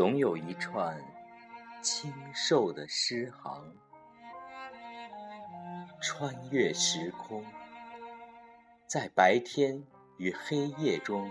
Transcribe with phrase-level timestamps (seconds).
[0.00, 0.98] 总有一串
[1.82, 3.76] 清瘦的诗行，
[6.00, 7.44] 穿越时空，
[8.86, 9.84] 在白天
[10.16, 11.30] 与黑夜中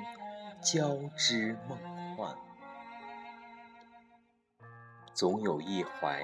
[0.62, 2.38] 交织梦幻。
[5.16, 6.22] 总有一怀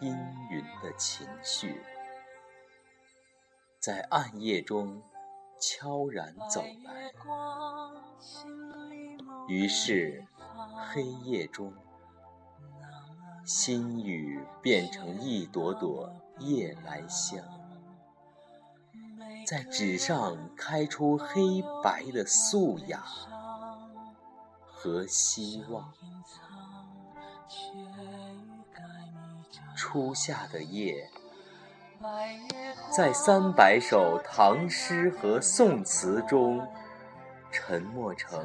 [0.00, 0.18] 阴
[0.50, 1.80] 云的情绪，
[3.78, 5.00] 在暗夜中
[5.60, 7.12] 悄然走来。
[9.46, 10.24] 于是。
[10.94, 11.72] 黑夜中，
[13.46, 17.42] 心语变成一朵朵夜来香，
[19.46, 23.02] 在纸上开出黑白的素雅
[24.66, 25.90] 和希望。
[29.74, 31.08] 初夏的夜，
[32.94, 36.68] 在三百首唐诗和宋词中。
[37.52, 38.42] 沉默成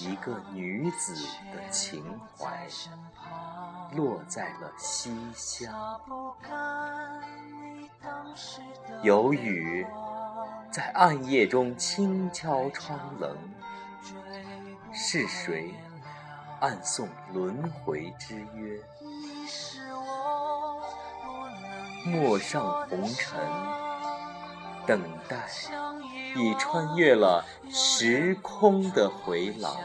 [0.00, 1.14] 一个女子
[1.52, 2.02] 的情
[2.36, 2.66] 怀，
[3.94, 6.00] 落在了西厢。
[9.02, 9.86] 有雨
[10.72, 13.36] 在暗夜中轻敲窗棱，
[14.92, 15.74] 是谁
[16.60, 18.80] 暗送轮回之约？
[22.06, 23.38] 陌上红尘，
[24.86, 25.46] 等待。
[26.36, 29.76] 已穿越了时空的回廊，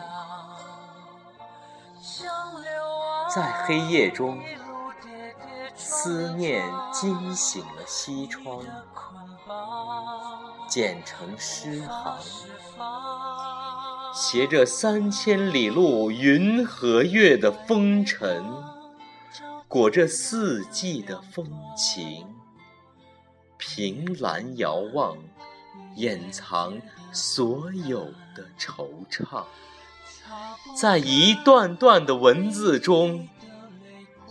[3.33, 4.39] 在黑夜中，
[5.75, 8.63] 思念惊醒了西窗，
[10.67, 12.17] 剪成诗行，
[14.13, 18.45] 携着三千里路云和月的风尘，
[19.67, 22.35] 裹着四季的风情，
[23.57, 25.17] 凭栏遥望。
[25.95, 26.77] 掩藏
[27.11, 29.45] 所有的惆怅，
[30.75, 33.27] 在一段段的文字中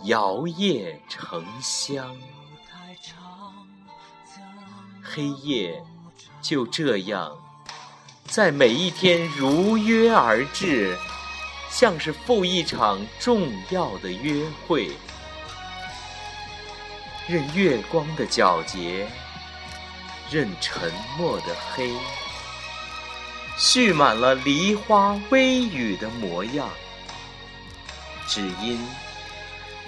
[0.03, 2.15] 摇曳成香。
[5.01, 5.81] 黑夜
[6.41, 7.31] 就这样
[8.25, 10.97] 在每一天如约而至，
[11.69, 14.91] 像是赴一场重要的约会，
[17.27, 19.07] 任月光的皎洁。
[20.29, 21.93] 任沉默的黑，
[23.57, 26.67] 蓄满了梨花微雨的模样。
[28.27, 28.83] 只因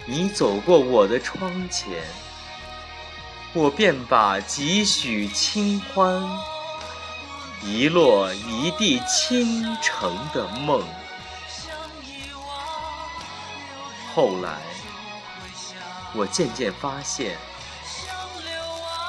[0.06, 2.04] 你走过我的窗前，
[3.54, 6.24] 我便把几许清欢，
[7.64, 10.84] 遗落一地倾城的梦。
[14.14, 14.60] 后来，
[16.14, 17.38] 我渐渐发现。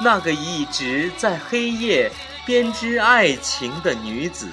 [0.01, 2.09] 那个一直在黑夜
[2.45, 4.47] 编织爱情的女子，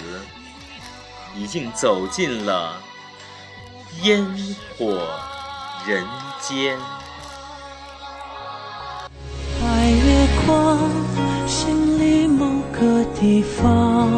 [1.37, 2.83] 已经走进了
[4.03, 4.27] 烟
[4.77, 5.09] 火
[5.87, 6.05] 人
[6.41, 6.77] 间。
[9.61, 10.91] 白月光，
[11.47, 14.11] 心里某个地方，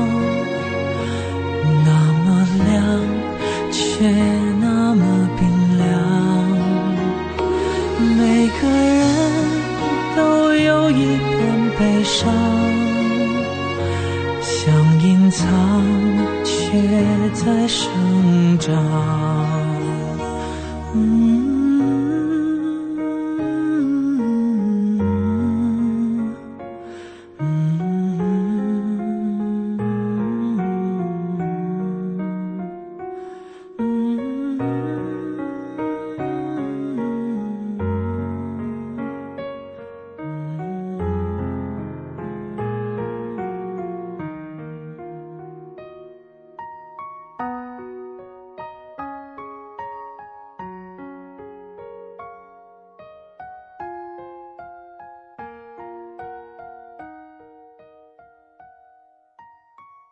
[1.85, 1.93] 那
[2.25, 3.07] 么亮，
[3.71, 4.09] 却
[10.91, 12.33] 有一片悲伤，
[14.41, 15.47] 想隐藏，
[16.43, 16.81] 却
[17.35, 19.48] 在生长。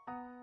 [0.08, 0.35] you